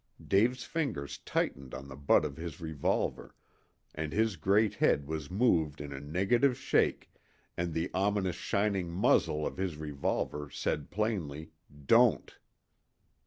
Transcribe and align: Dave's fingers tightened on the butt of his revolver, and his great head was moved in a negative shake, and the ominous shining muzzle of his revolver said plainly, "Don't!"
Dave's 0.27 0.63
fingers 0.63 1.19
tightened 1.19 1.75
on 1.75 1.87
the 1.87 1.95
butt 1.95 2.25
of 2.25 2.35
his 2.35 2.59
revolver, 2.59 3.35
and 3.93 4.11
his 4.11 4.35
great 4.35 4.73
head 4.73 5.05
was 5.05 5.29
moved 5.29 5.79
in 5.79 5.93
a 5.93 5.99
negative 5.99 6.57
shake, 6.57 7.11
and 7.55 7.71
the 7.71 7.91
ominous 7.93 8.35
shining 8.35 8.89
muzzle 8.89 9.45
of 9.45 9.57
his 9.57 9.77
revolver 9.77 10.49
said 10.49 10.89
plainly, 10.89 11.51
"Don't!" 11.85 12.39